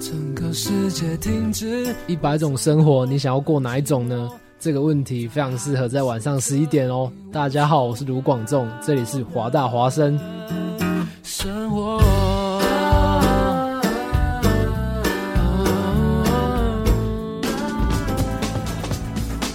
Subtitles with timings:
[0.00, 1.94] 整个世界停止。
[2.06, 4.28] 一百种生活，你想要过哪一种呢？
[4.60, 7.10] 这个问题非常适合在晚上十一点哦。
[7.32, 10.18] 大家好，我是卢广仲，这里是华大华生。
[11.22, 11.98] 生活。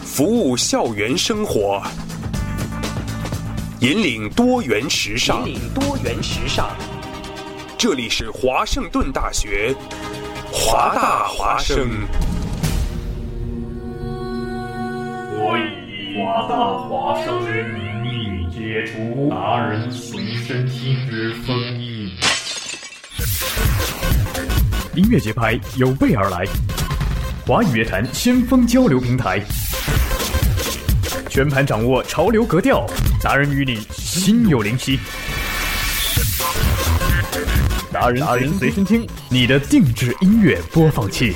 [0.03, 1.81] 服务校园生活，
[3.79, 5.47] 引领多元时尚。
[5.47, 6.69] 引领多元时尚。
[7.77, 9.75] 这里是华盛顿大学，
[10.65, 11.89] 华大华生。
[15.35, 16.55] 我以华大
[16.87, 22.09] 华生之名义解除达人随身听之封印。
[24.95, 26.45] 音乐节拍有备而来，
[27.45, 29.41] 华语乐坛先锋交流平台，
[31.29, 32.87] 全盘掌握潮流格调，
[33.21, 34.97] 达人与你心有灵犀。
[37.93, 41.35] 达人达人随身听，你的定制音乐播放器。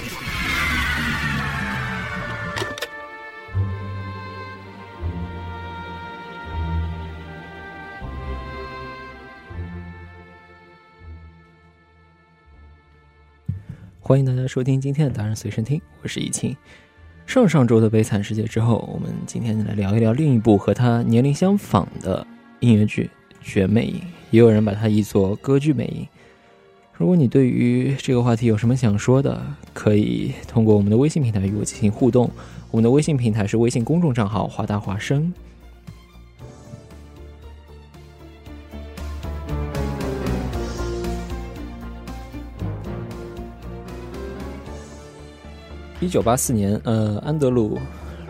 [14.00, 16.58] 欢迎大家收听今天的达人随身听，我是易清。
[17.28, 22.26] 上上周的悲惨世界之后，我们今天来聊一聊另一部和他年龄相仿的
[22.62, 23.08] 音乐剧
[23.44, 24.00] 《绝美影》，
[24.32, 26.08] 也有人把它译作歌剧魅影。
[26.98, 29.40] 如果你对于这个话题有什么想说的，
[29.72, 32.28] 可以通过我们的微信平台与我进行互动。
[32.72, 35.32] 我们的微信平台是微信公众账号“华大华声”。
[46.02, 47.76] 一九八四年，呃，安德鲁·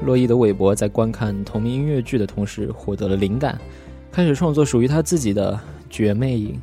[0.06, 3.58] 洛伊德·韦伯在观看同名音乐剧的同时获得了灵感，
[4.12, 5.54] 开始创作属于他自己的
[5.90, 6.54] 《绝魅影》。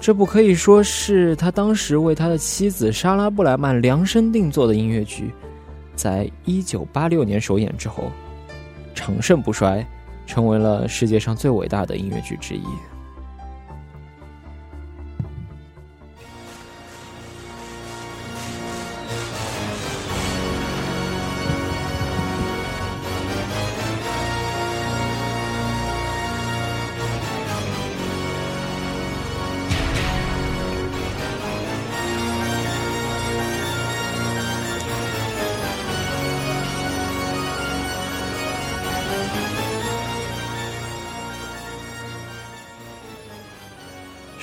[0.00, 5.32] 这部可以说是他当时为他的妻子莎拉·布莱曼量身定做的音乐剧，
[5.96, 8.10] 在一九八六年首演之后，
[8.94, 9.84] 长盛不衰，
[10.24, 12.62] 成为了世界上最伟大的音乐剧之一。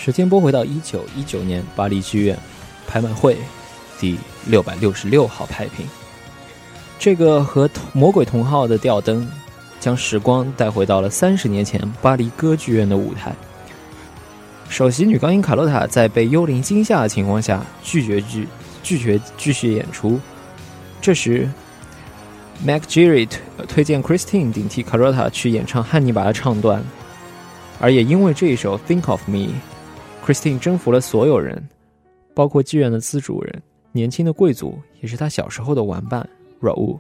[0.05, 2.37] 时间拨回到一九一九年巴黎剧院
[2.87, 3.35] 拍卖会
[3.97, 5.83] 第六百六十六号拍品，
[6.99, 9.27] 这个和《魔鬼同号》的吊灯，
[9.79, 13.33] 将时光带回到了三十年前巴黎歌剧院的舞台。
[14.69, 18.47] 首席女高音卡洛塔在被幽灵惊吓的情况下，拒绝拒
[18.83, 20.19] 拒绝继续演出。
[21.01, 21.49] 这时
[22.63, 23.27] ，Mac Jerry
[23.67, 26.83] 推荐 Christine 顶替卡洛塔去演唱汉尼拔的唱段，
[27.79, 29.37] 而也因为这一首《Think of Me》。
[30.25, 31.69] Christine 征服了所有人，
[32.33, 36.27] 包括妓院的资主人、年轻的贵族，也是他小时候的玩伴
[36.61, 36.99] r a u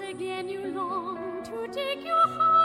[0.00, 2.57] Again, you long to take your.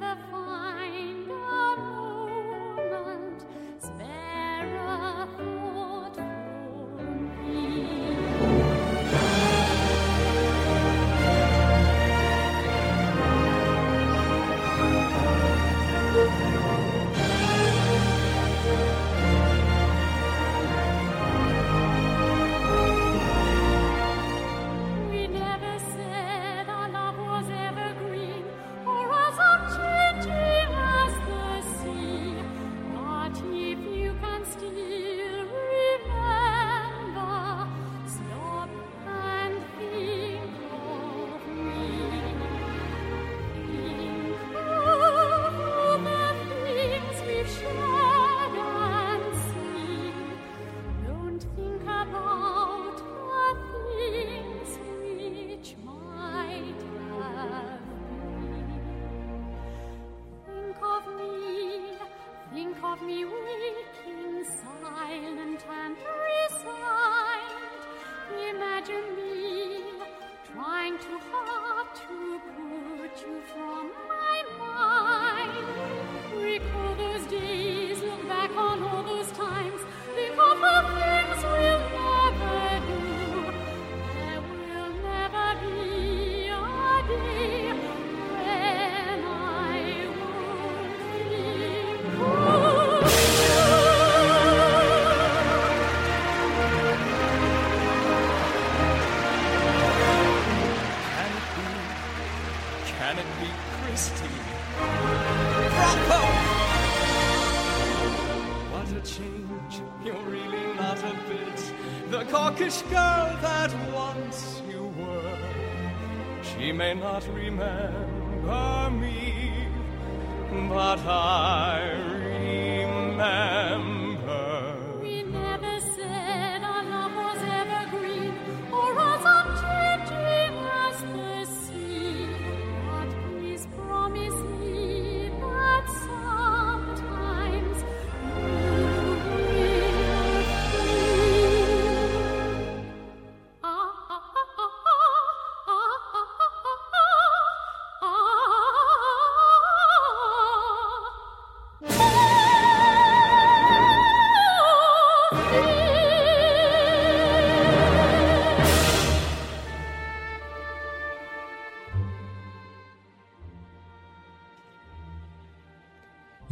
[0.00, 3.44] find a moment,
[3.78, 5.73] spare a thought.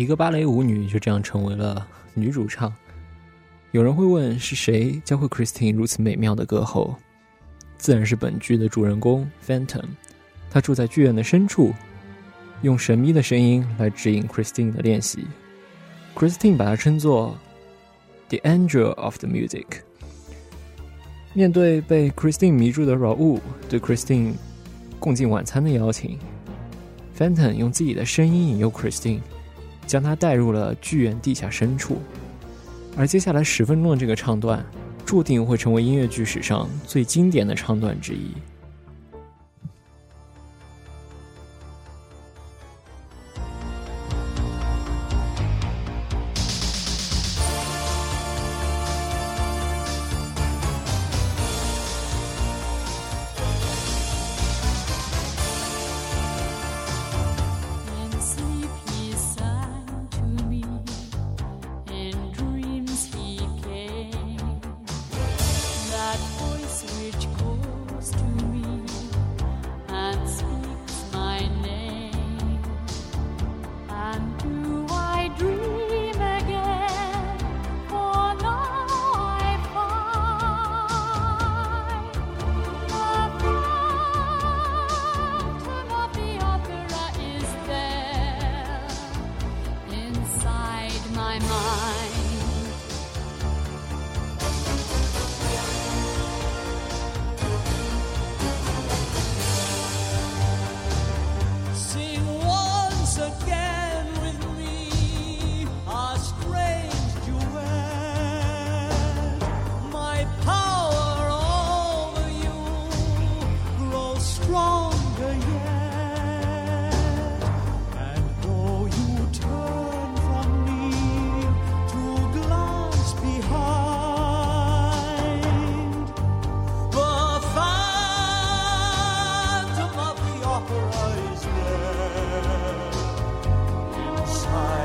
[0.03, 2.75] 一个芭蕾舞女就这样成为了女主唱。
[3.71, 6.97] 有人会问，是谁教会 Christine 如此美妙的歌喉？
[7.79, 9.85] 自然是本剧的主人公 Phantom。
[10.51, 11.73] 他住在剧院的深处，
[12.63, 15.25] 用神秘的声音来指引 Christine 的练习。
[16.17, 17.39] Christine 把它称作
[18.29, 19.67] “the angel of the music”。
[21.33, 23.39] 面对被 Christine 迷住的 Raul
[23.69, 24.33] 对 Christine
[24.99, 26.19] 共进晚餐的邀请
[27.17, 29.21] ，Phantom 用自己的声音引诱 Christine。
[29.87, 31.99] 将他带入了剧院地下深处，
[32.97, 34.65] 而接下来十分钟的这个唱段，
[35.05, 38.31] 注定会成为音乐剧史上最经典的唱段之一。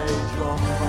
[0.07, 0.86] Your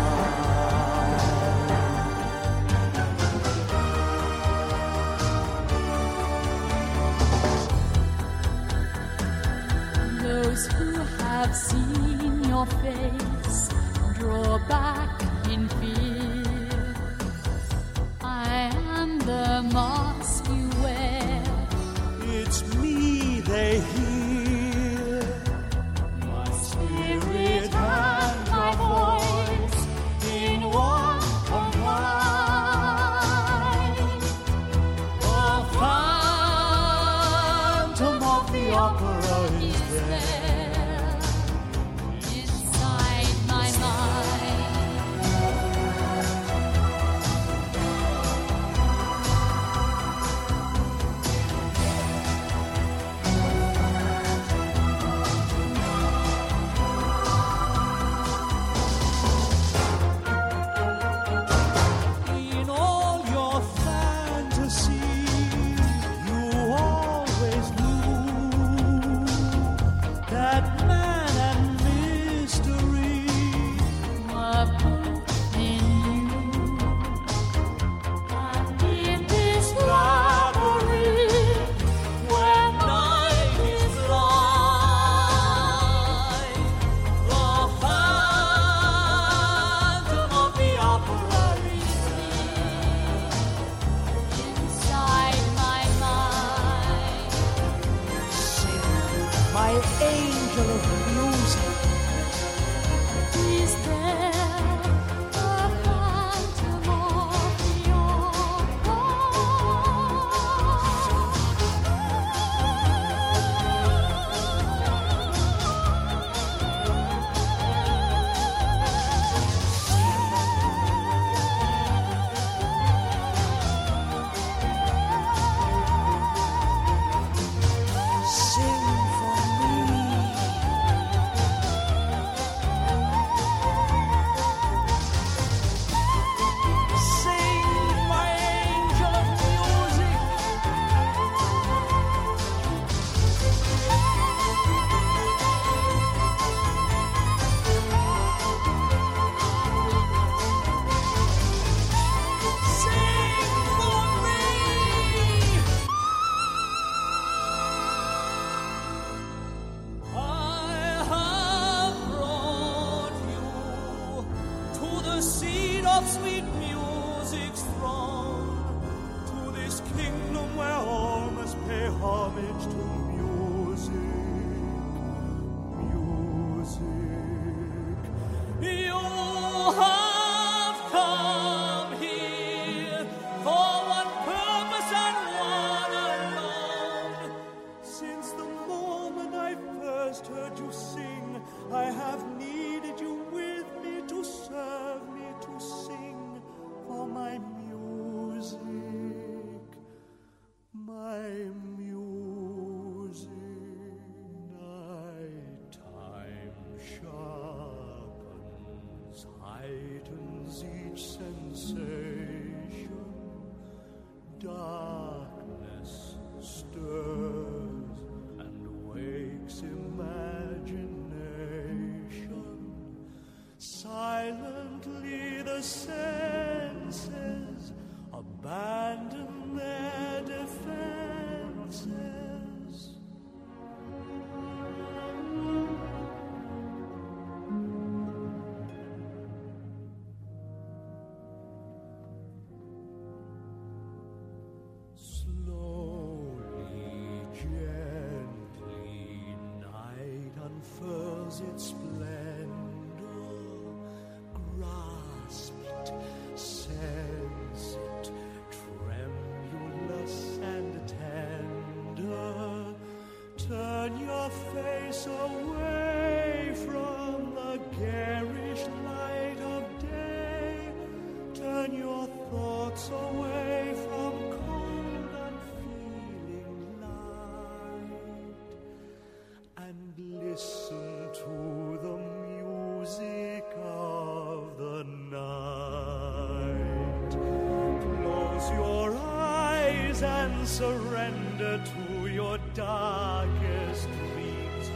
[289.99, 294.71] praise and surrender to your darkest dreams.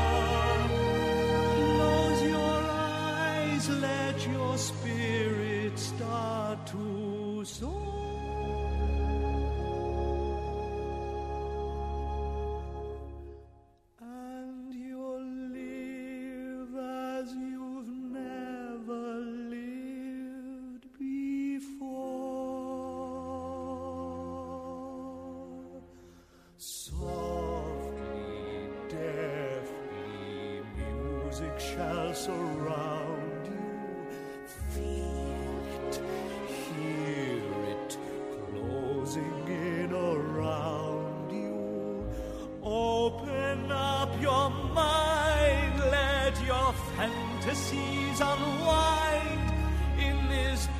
[1.54, 6.47] Close your eyes, let your spirit start.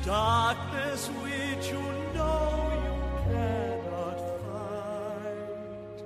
[0.09, 1.83] darkness which you
[2.15, 2.49] know
[2.85, 2.95] you
[3.29, 6.03] cannot fight.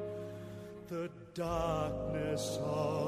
[0.89, 3.02] the darkness of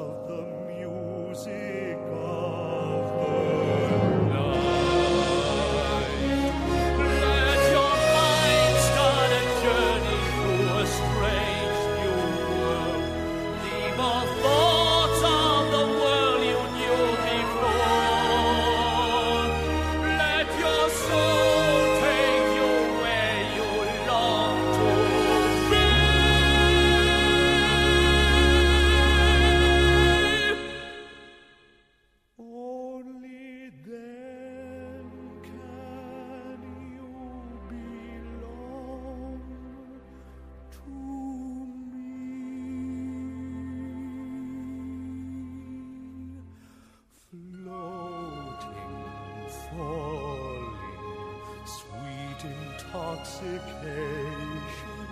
[53.26, 55.08] intoxication.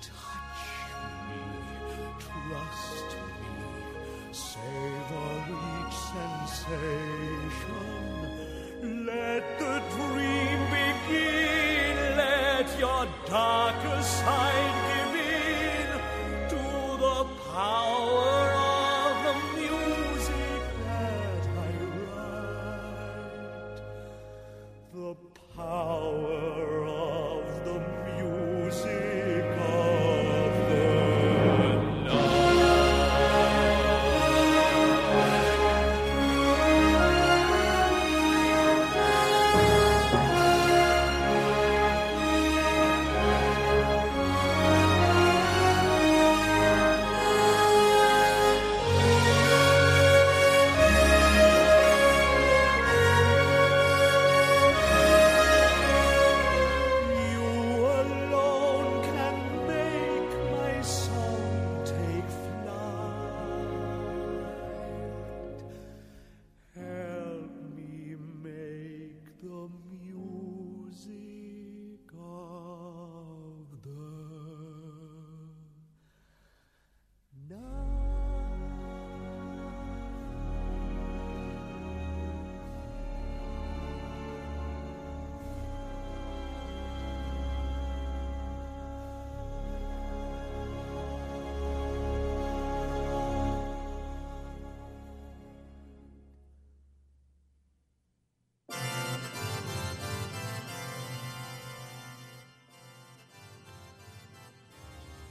[0.00, 0.62] Touch
[1.28, 1.42] me,
[2.18, 3.56] trust me,
[4.32, 7.46] savor each sensation.
[9.06, 14.55] Let the dream begin, let your darker side.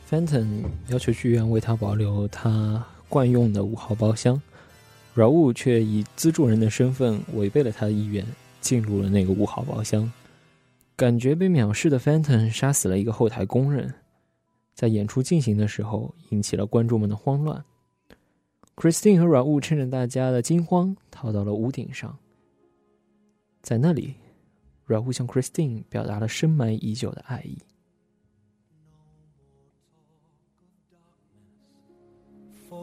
[0.10, 4.40] Fenton 要求剧院为他保留他惯用的五号包厢
[5.16, 8.24] ，Raul 却以资助人的身份违背了他的意愿，
[8.62, 10.12] 进入了那个五号包厢。
[10.96, 13.94] 感觉被藐视的 Fenton 杀死了一个后台工人，
[14.76, 17.66] 在演出进行的时候引起了观众们的慌乱。
[18.76, 22.16] Christine 和 Raul 趁着大家的惊慌，逃到了屋顶上。
[23.64, 24.14] 在那里
[24.88, 27.58] ，Raul 向 Christine 表达了深埋已久的爱意。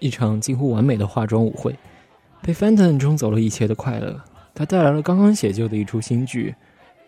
[0.00, 1.76] 一场近乎完美的化妆舞会，
[2.42, 4.20] 被 Fenton 冲走了一切的快乐。
[4.54, 6.50] 他带来了刚刚写就的一出新剧《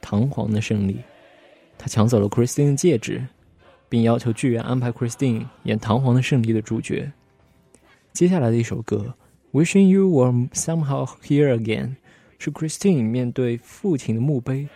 [0.00, 0.94] 堂皇的胜利》。
[1.78, 3.26] 他抢走了 Christine 的戒指，
[3.88, 7.10] 并要求剧院安排 Christine 演《堂皇的胜利》的主角。
[8.12, 9.14] 接下来的一首歌
[9.58, 11.86] 《Wishing You Were Somehow Here Again》
[12.38, 14.68] 是 Christine 面对父亲的墓碑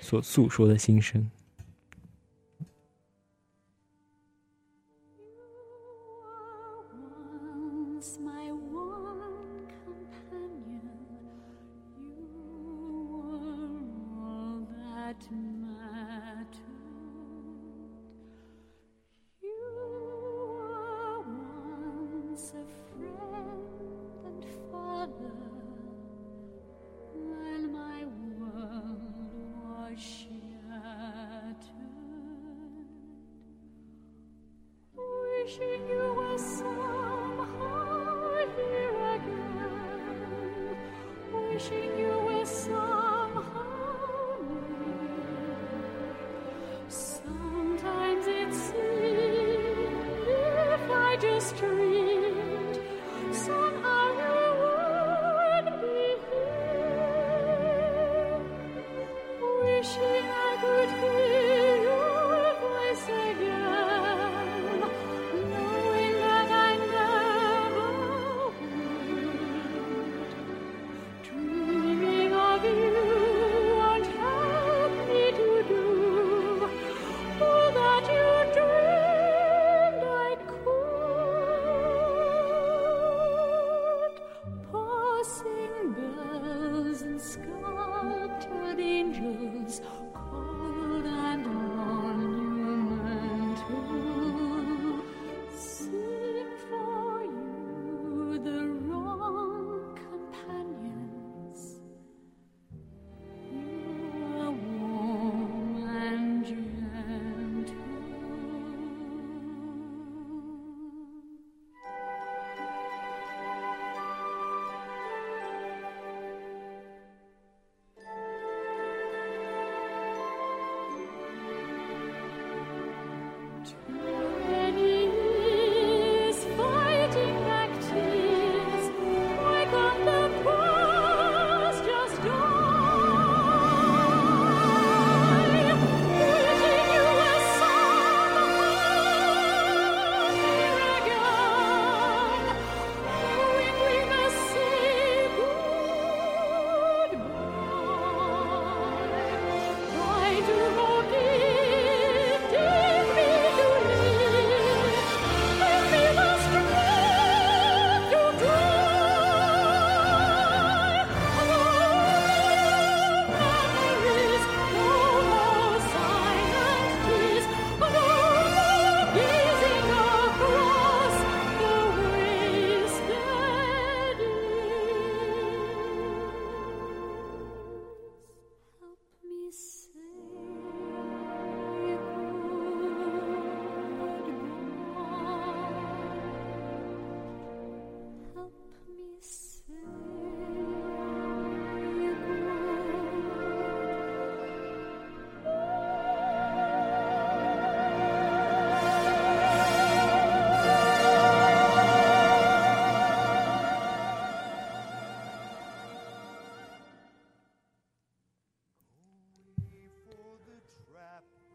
[0.00, 1.30] 所诉说的心声。
[59.82, 60.17] she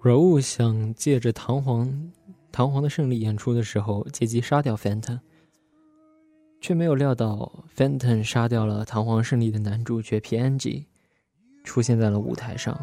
[0.03, 2.11] 柔物想借着堂皇
[2.51, 5.21] 堂皇的胜利演出的时候借机杀掉 Fenton，
[6.59, 10.87] 却没有料到 Fenton 杀掉了堂皇胜利的男主角 P.N.G，
[11.63, 12.77] 出现在了舞台上。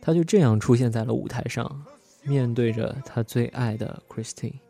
[0.00, 1.84] 他就这样出现在了舞台上，
[2.22, 4.60] 面对着他最爱的 Christine。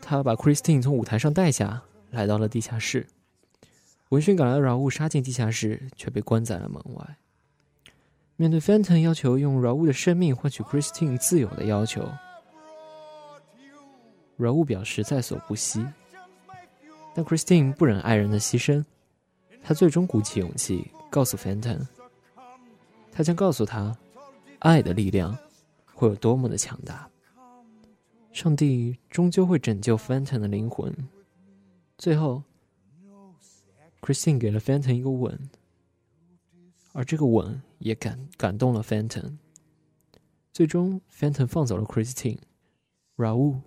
[0.00, 3.06] 他把 Christine 从舞台上带下，来到了地下室。
[4.08, 7.18] 闻讯赶来的饶物杀进地下室，却被关在了门外。
[8.42, 12.10] 面对 Fenton 要求用饶物的生命换取 Christine 自由的要求，
[14.36, 15.86] 饶物表示在所不惜。
[17.14, 18.84] 但 Christine 不忍爱人的牺牲，
[19.62, 21.86] 他最终鼓起勇气告诉 Fenton，
[23.12, 23.96] 他将告诉他，
[24.58, 25.38] 爱的力量
[25.94, 27.08] 会有多么的强大。
[28.32, 30.92] 上帝终究会拯救 Fenton 的灵魂。
[31.96, 32.42] 最后
[34.00, 35.38] ，Christine 给了 Fenton 一个吻，
[36.92, 39.36] 而这个吻也感感动了 fenton
[40.52, 42.38] 最终 fenton 放走了 christine
[43.16, 43.60] raoul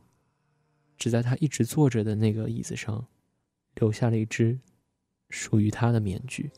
[0.98, 3.06] 只在他一直坐着的那个椅子上
[3.76, 4.60] 留下了一只
[5.30, 6.52] 属于他的面具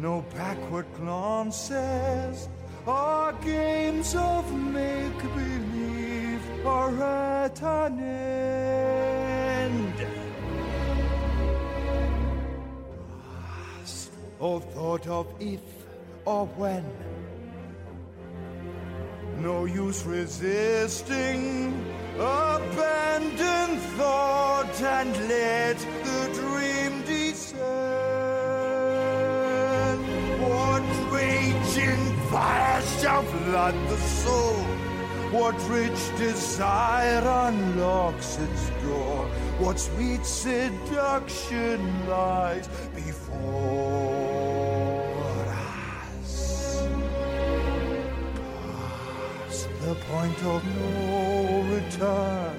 [0.00, 0.84] no backward
[2.86, 6.90] or games of make believe are
[14.44, 15.62] or thought of if
[16.26, 16.84] or when.
[19.38, 21.72] No use resisting,
[22.16, 25.78] abandon thought and let
[26.08, 27.64] the dream descend.
[30.42, 34.56] What raging fires shall flood the soul?
[35.38, 39.26] What rich desire unlocks its door?
[39.58, 43.93] What sweet seduction lies before?
[49.94, 52.56] the point of no return.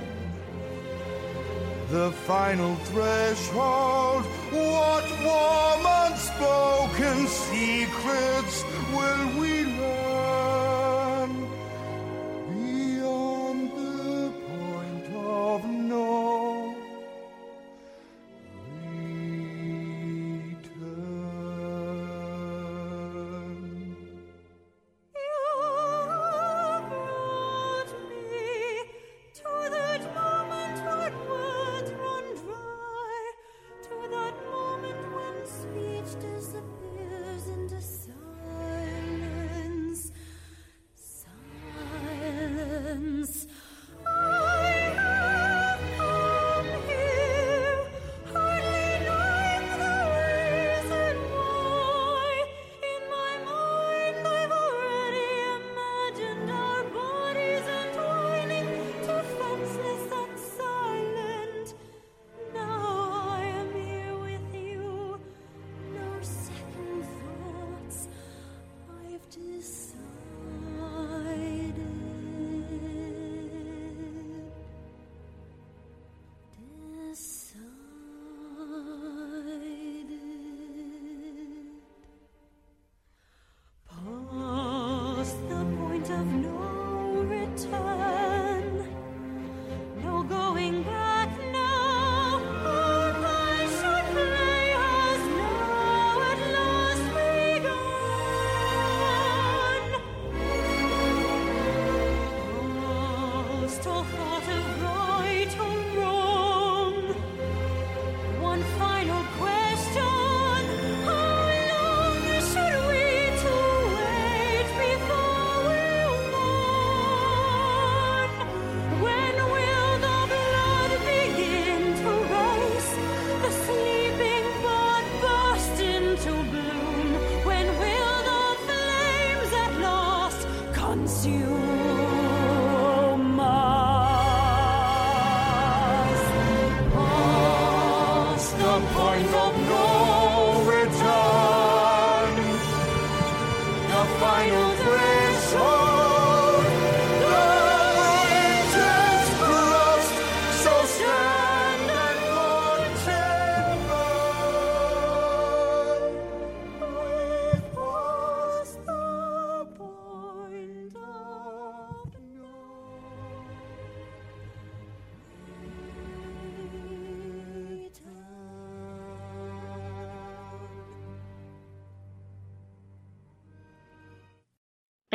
[1.90, 8.64] The final threshold, what warm unspoken secrets
[8.96, 10.15] will we learn?